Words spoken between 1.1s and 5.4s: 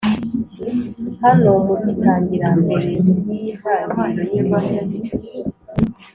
hano mugitangira, mbere yintangiriro yigihe